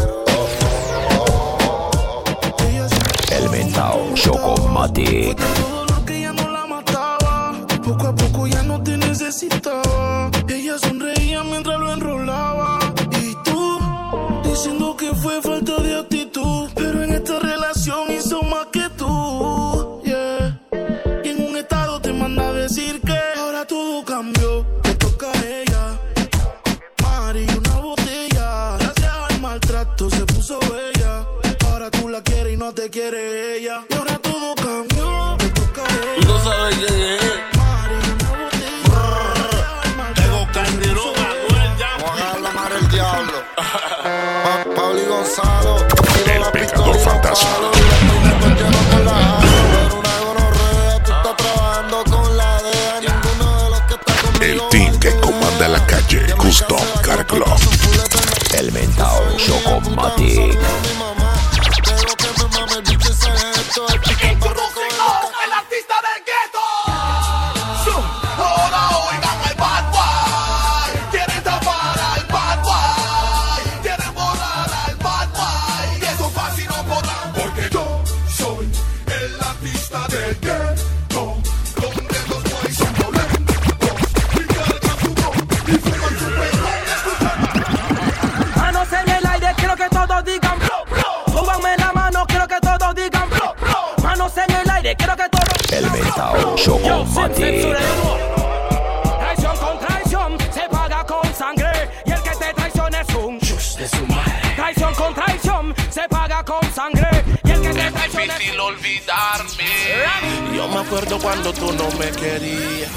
[3.31, 5.78] El mentao Chocomatic.
[110.69, 112.91] Yo me acuerdo cuando tú no me querías.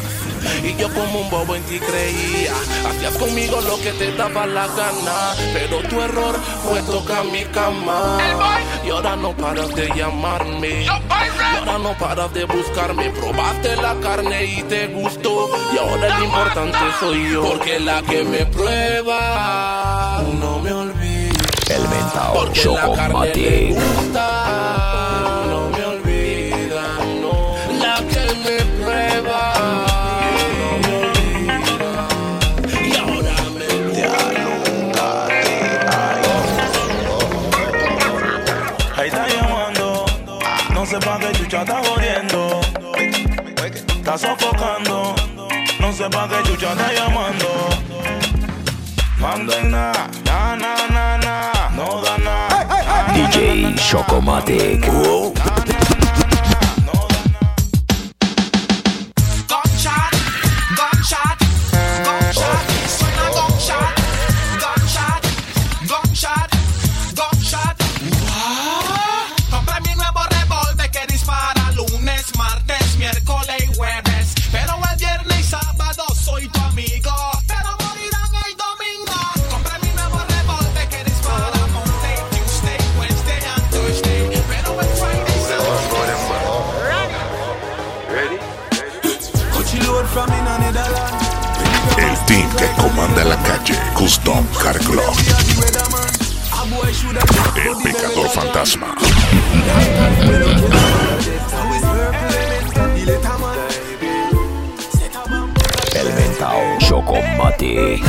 [0.62, 2.52] Y yo como un bobo en ti creía.
[2.86, 5.36] Hacías conmigo lo que te daba la gana.
[5.54, 8.18] Pero tu error fue tocar mi cama.
[8.86, 10.84] Y ahora no paras de llamarme.
[10.84, 13.10] Y ahora no paras de buscarme.
[13.12, 15.50] Probaste la carne y te gustó.
[15.74, 17.44] Y ahora el importante soy yo.
[17.44, 21.12] Porque la que me prueba no me olvida.
[21.70, 24.31] Elemental Porque la carne le gusta,
[46.62, 47.48] sé pa' qué chucha está llamando.
[49.20, 53.14] Mando en nada, na na na na, no da nada.
[53.14, 54.86] DJ Chocomatic.
[54.86, 55.41] Gunshot,
[94.02, 95.14] Custom Car Club.
[97.56, 98.96] El pecador fantasma.
[105.94, 108.04] Elemental Chocomatic.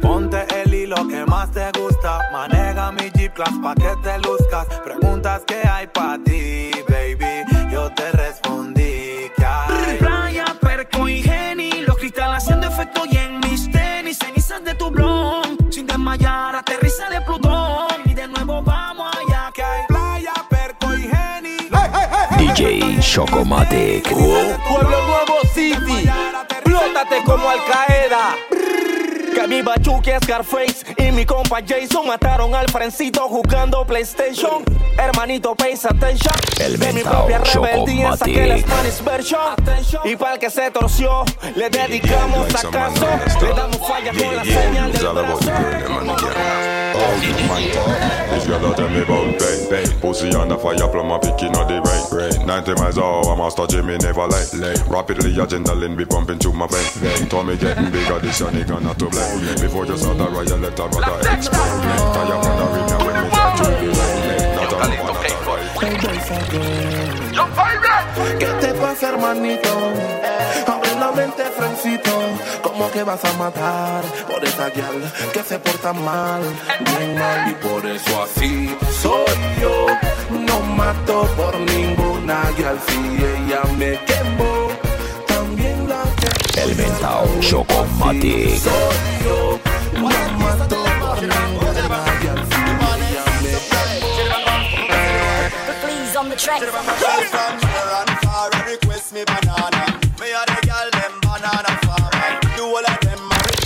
[0.00, 2.18] Ponte el hilo que más te gusta.
[2.32, 4.33] Maneja mi Jeep Class pa' que te luzcas.
[23.14, 24.08] Chocomatic.
[24.08, 26.10] Pueblo Nuevo City,
[26.64, 28.34] plótate como Al Qaeda.
[29.64, 34.62] Bachuque Scarface y mi compa Jason mataron al frencito jugando PlayStation.
[34.98, 36.34] Hermanito, pay attention.
[36.58, 38.58] De mi propia rebeldía saqué la.
[38.58, 39.54] Spanish version.
[40.04, 41.24] Y para el que se torció,
[41.56, 43.06] le dedicamos acaso.
[43.40, 45.38] Le damos falla con la señal del brazo.
[46.94, 50.00] This girl a tell me about pain, pain.
[50.00, 52.46] Pussy on the fire, plumb a picking of the rain.
[52.46, 54.52] 90 miles an hour, master Jimmy never late.
[54.88, 57.28] Rapidly adrenaline be pumping through my vein.
[57.28, 59.53] Tommy getting bigger, this your nigga not to blame.
[59.60, 61.80] Before you start the riot, let a brother explain.
[62.14, 64.54] Tire on the rim, now when me try to be late.
[64.56, 65.64] Not a man, not a right.
[68.38, 69.72] ¿Qué te pasa, hermanito?
[70.66, 72.10] Abre la mente, Francito.
[72.62, 76.42] ¿Cómo que vas a matar por esa guial que se porta mal?
[76.80, 79.86] Bien mal, y por eso así soy yo.
[80.30, 84.63] No mato por ninguna guial, si ella me quemó.
[87.04, 88.20] Ella me
[95.82, 96.62] Please on the track.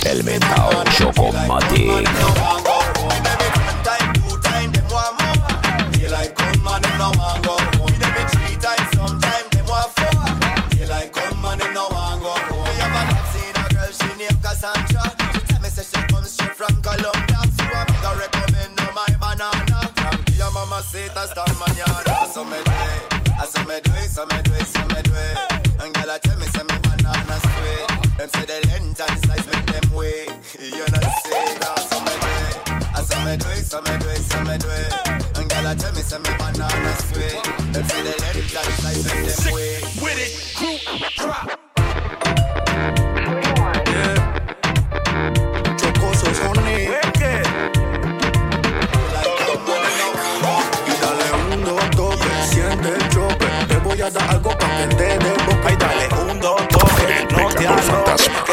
[0.05, 2.78] Elemental Chocomatic.
[21.59, 22.27] Manana.
[22.31, 25.13] So me do it, so me do it, so me do it, so me do
[25.13, 25.37] it.
[25.81, 27.85] And girl I tell me say me banana sweet.
[28.17, 30.27] Them say the length and size make them way.
[30.59, 32.79] You know say that, so me do it.
[33.25, 35.37] me do it, so me do it, so me do it.
[35.37, 37.43] And girl, I tell me, say me banana sweet.
[37.73, 39.81] Them see the ladies that is like them way.
[40.01, 41.58] With it, crew, drop.
[54.09, 55.67] Te voy a dar algo pa' que te dé boca.
[55.67, 58.48] Ay, dale un, dos, toque, no te aloques.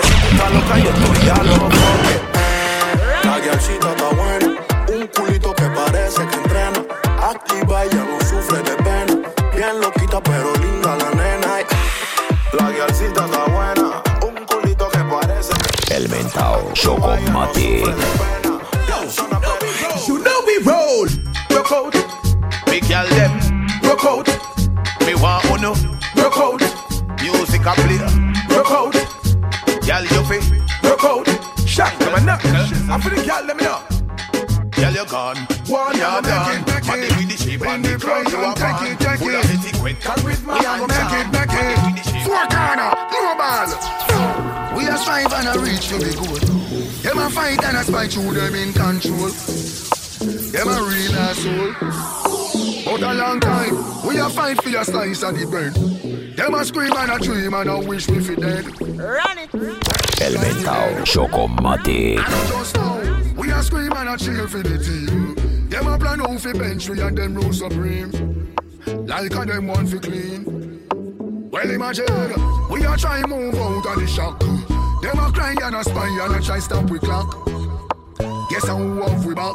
[48.17, 49.29] And a them in control.
[50.53, 51.75] Them a real asshole.
[52.85, 55.75] But a long time, we a fight for your slice of the bread.
[56.37, 58.65] Them a scream and a dream and a wish we fi dead.
[58.81, 59.55] Run it.
[60.21, 62.17] El mentao Chocomatic.
[62.49, 65.69] Just now, we a scream and a cheer for the team.
[65.69, 68.57] Them a plan out fi bench we and them rule supreme.
[68.87, 70.89] Like a them want fi clean.
[71.51, 72.07] Well imagine,
[72.71, 74.41] we a try move out of the shock.
[75.03, 77.46] Them a cry and a spy and a try stop we clock.
[78.57, 79.55] Guess how have we back?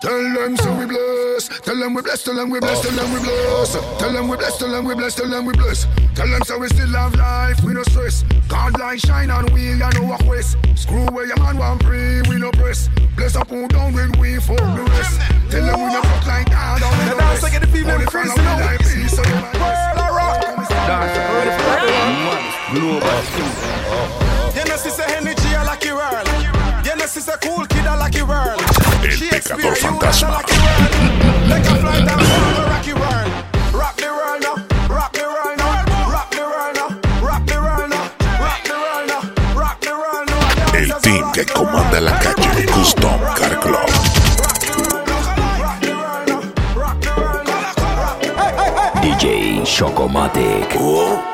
[0.00, 1.48] Tell them so we bless.
[1.58, 2.22] Tell them we bless.
[2.22, 2.80] Tell them we bless.
[2.82, 3.98] Tell them we bless.
[3.98, 4.58] Tell them we bless.
[4.58, 5.14] Tell them we bless.
[5.16, 5.86] Tell them we bless.
[6.14, 7.64] Tell them so we still have life.
[7.64, 8.22] We no stress.
[8.46, 10.56] God light shine on we and no walk west.
[10.76, 12.22] Screw where your man want pray.
[12.28, 12.88] We no press.
[13.16, 15.18] Bless up who down when we for the rest.
[15.50, 16.80] Tell them we no fuck like God.
[16.80, 17.54] Down in the dance west.
[17.54, 18.56] like the female Only freeze follow now.
[18.58, 19.16] we like peace.
[19.16, 20.38] So you might World of rock.
[22.72, 24.23] You know,
[27.26, 28.60] A cool kid a lucky world.
[29.10, 30.26] Shakespeare, you that's a
[31.80, 33.32] fly down the rocky world.
[33.72, 34.54] Rock the world now,
[34.94, 36.88] rock the world now, rock the world now,
[37.26, 39.22] rock the world now, rock the world now,
[39.58, 40.74] rock the world now.
[40.74, 43.88] El team que comanda la calle, Custom Car Club.
[49.00, 50.74] DJ Chocomatic.
[50.74, 51.33] Where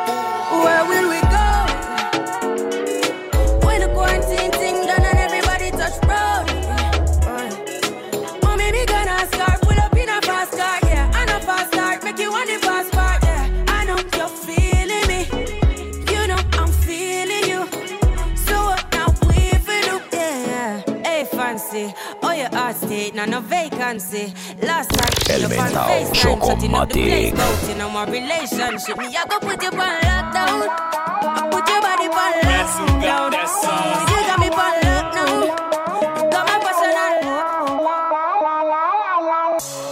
[33.41, 34.01] personal.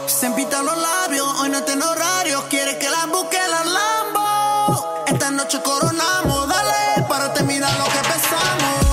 [0.06, 0.28] Se
[0.62, 2.42] los labios, hoy no tengo horario.
[2.48, 5.04] Quiere que la busque la Lambo.
[5.06, 8.86] Esta noche coronamos, dale, para terminar lo que empezamos.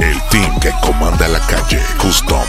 [0.00, 2.44] El team que comanda la calle, Custom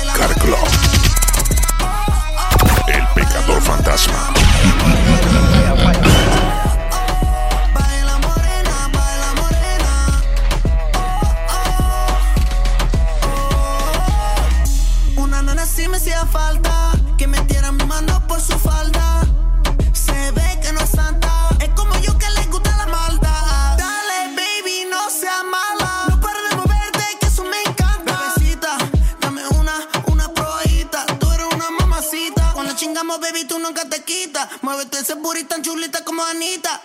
[16.14, 16.91] hacía falta.
[17.18, 19.22] Que metiera mi mano por su falda.
[19.93, 21.49] Se ve que no es santa.
[21.59, 23.78] Es como yo que le gusta la maldad.
[23.78, 26.05] Dale, baby, no seas mala.
[26.09, 28.34] No pares de moverte, que eso me encanta.
[28.36, 28.78] Bebecita,
[29.22, 29.74] dame una,
[30.07, 31.05] una probadita.
[31.20, 32.51] Tú eres una mamacita.
[32.53, 34.47] Cuando chingamos, baby, tú nunca te quitas.
[34.61, 36.82] Muévete ese booty tan chulita como Anita.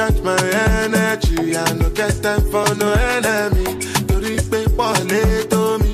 [0.00, 0.36] I don't change my
[0.84, 1.56] energy.
[1.56, 3.64] I no get time for no enemy.
[4.06, 5.92] Torí pé pọ̀lẹ́ tó mi.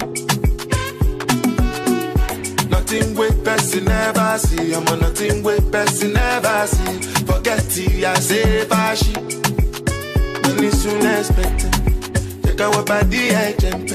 [2.71, 4.75] Nothing wey person never see.
[4.75, 6.99] I'm on nothing wey person never see.
[7.29, 9.15] Forget it, I say fashi.
[10.43, 11.73] Money soon expected.
[12.43, 13.91] Take our body, I jump.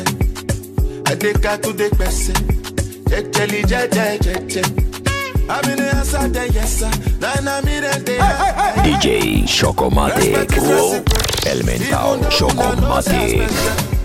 [1.10, 2.36] I take her to the person.
[3.10, 4.88] Jejeli, jeje, jeje.
[5.49, 6.91] I'm in the answer, then yes sir.
[7.19, 8.19] Then I'm in the day.
[8.83, 10.47] DJ Chocomatic.
[11.47, 13.98] El mental Chocomatic.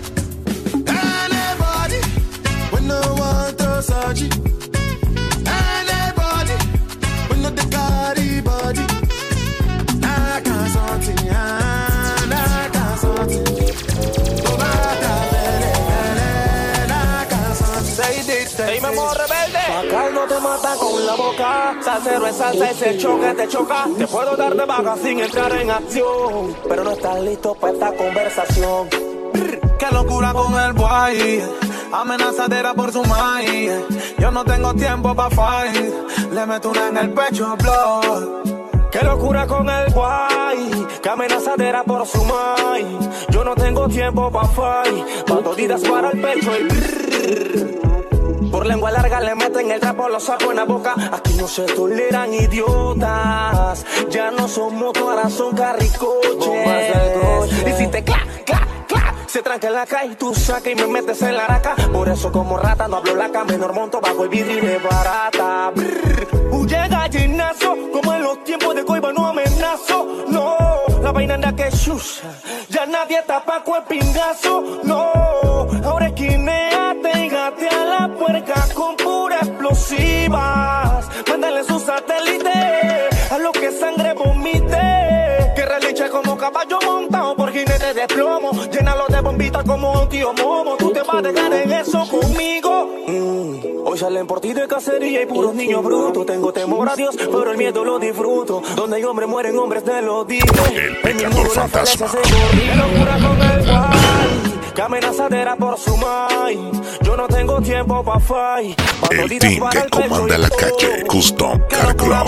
[20.55, 21.75] Mata con la boca.
[21.81, 23.85] Salsero es salsa, ese choque te choca.
[23.97, 26.55] Te puedo dar de baja sin entrar en acción.
[26.67, 28.89] Pero no estás listo para esta conversación.
[29.79, 31.41] Qué locura con el boy.
[31.91, 33.71] Amenazadera por su maíz.
[34.17, 35.93] Yo no tengo tiempo pa' fight.
[36.31, 38.55] Le meto una en el pecho, blood.
[38.91, 42.85] Qué locura con el guay, que amenazadera por su mai.
[43.29, 48.04] Yo no tengo tiempo pa' fight, pa' toditas para el pecho y brrr.
[48.55, 50.95] Por lengua larga le meten el trapo, lo saco en la boca.
[51.11, 53.85] Aquí no se toleran idiotas.
[54.09, 57.67] Ya no son motos, ahora son carricoches.
[57.67, 60.87] Y si te cla, cla, cla, se tranca en la calle, tú sacas y me
[60.87, 61.75] metes en la araca.
[61.91, 65.73] Por eso como rata no hablo laca, menor monto bajo el vidrio y de barata.
[66.49, 70.23] Huye gallinazo, como en los tiempos de coiba no amenazo.
[70.29, 70.55] No,
[71.03, 72.21] la vaina anda que chucha.
[72.69, 74.79] Ya nadie tapa con el pingazo.
[74.83, 75.11] No,
[75.83, 76.74] ahora gatea la
[78.25, 81.07] puerca con pura explosivas.
[81.29, 85.53] Mándale su satélite a lo que sangre vomite.
[85.55, 88.51] Que relinche como caballo montado por jinete de plomo.
[88.71, 90.75] Llénalo de bombitas como un tío momo.
[90.77, 92.89] Tú te vas a dejar en eso conmigo.
[93.95, 96.25] Hoy salen por ti de cacería y puros niños brutos.
[96.25, 98.61] Tengo temor a Dios, pero el miedo lo disfruto.
[98.75, 100.45] Donde hay hombres mueren hombres, te lo digo.
[100.73, 102.07] El pecador fantasma.
[102.07, 106.71] Locura con el guay, que amenazadera por su mai.
[107.03, 108.77] Yo no tengo tiempo pa' fight.
[108.99, 112.27] Pa' El team que comanda la calle Custom Car Club.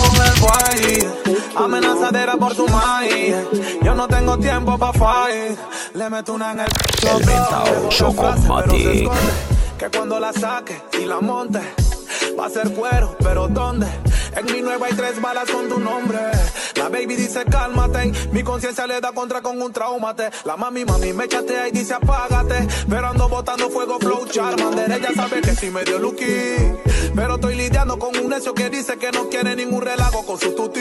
[1.54, 3.36] Amenazadera por su maíz.
[3.82, 5.58] Yo no tengo tiempo pa' fight.
[5.92, 6.66] Le meto una en el
[7.02, 9.57] El mentao se Chocomatic.
[9.78, 11.60] Que cuando la saque y la monte,
[12.38, 13.86] va a ser cuero, pero ¿dónde?
[14.34, 16.18] En mi nueva hay tres balas con tu nombre.
[16.74, 20.30] La baby dice cálmate, mi conciencia le da contra con un traumate.
[20.44, 22.66] La mami, mami me chatea y dice apágate.
[22.88, 24.90] Pero ando botando fuego, flow, charmander.
[24.90, 26.24] Ella sabe que sí me dio lucky.
[27.14, 30.56] Pero estoy lidiando con un necio que dice que no quiere ningún relajo con su
[30.56, 30.80] tuti.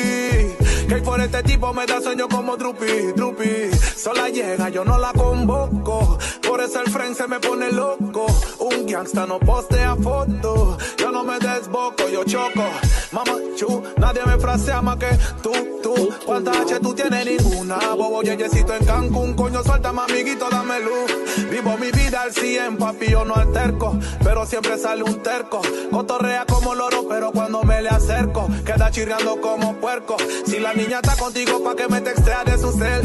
[0.88, 3.70] Que por este tipo me da sueño como Drupi, Drupi.
[3.98, 6.18] Sola llega, yo no la convoco.
[6.48, 8.26] Por eso el friend se me pone loco.
[8.60, 10.78] Un gangsta no postea foto.
[10.98, 12.64] Yo no me desboco, yo choco.
[13.12, 15.10] Mamá, chu, nadie me frasea más que
[15.44, 15.52] tú,
[15.84, 16.10] tú.
[16.26, 17.26] ¿Cuántas H tú tienes?
[17.26, 17.78] Ninguna.
[17.96, 21.50] Bobo yeyecito en Cancún, coño, suéltame, amiguito, dame luz.
[21.50, 23.98] Vivo mi vida al 100, papi, yo no alterco.
[24.24, 25.62] Pero siempre sale un terco.
[25.92, 30.18] Cotorrea como loro, pero cuando me le acerco, queda chirriando como puerco.
[30.46, 33.02] Si la niña está contigo, pa' que me textea de su cel.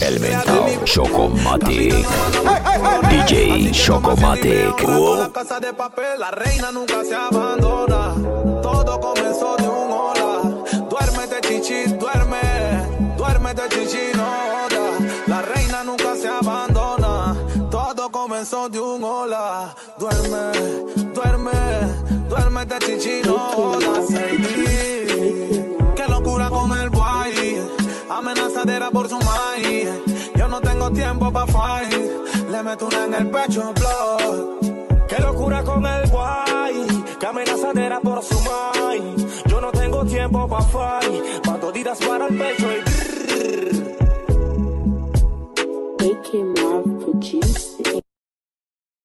[0.00, 1.94] El mentao mi- Chocomatic.
[3.10, 4.80] DJ Chocomatic.
[5.18, 8.14] La casa de papel, la reina nunca se abandona.
[8.62, 10.64] Todo comenzó de un hola.
[10.88, 12.40] Duérmete, chichi, duerme.
[13.16, 14.28] Duérmete, chichi, no.
[15.26, 17.34] La reina nunca se abandona.
[17.70, 19.74] Todo comenzó de un hola.
[19.98, 20.52] Duerme,
[21.12, 21.50] duerme.
[22.28, 23.78] Duérmete, chichi, no.
[28.58, 29.88] Amenazadera por su maíz.
[30.34, 31.94] Yo no tengo tiempo pa' fight.
[32.50, 35.06] Le meto una en el pecho, blood.
[35.06, 39.14] Qué locura con el guay, que amenazadera por su mai.
[39.46, 43.28] Yo no tengo tiempo pa' fight, pa' toditas para el pecho y brrr.